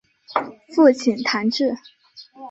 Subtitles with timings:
[0.73, 1.77] 父亲谭智。